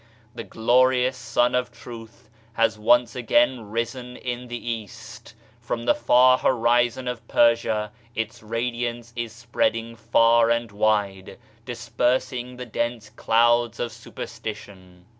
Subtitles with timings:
[0.33, 5.35] The glorious Sun of Truth has once again risen in the East.
[5.59, 12.65] From the far horizon of Persia its radiance is spreading far and wide, dispersing the
[12.65, 15.05] dense clouds of superstition.